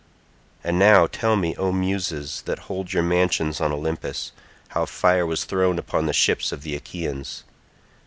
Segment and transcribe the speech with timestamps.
[0.63, 4.31] And now, tell me, O Muses that hold your mansions on Olympus,
[4.69, 7.43] how fire was thrown upon the ships of the Achaeans.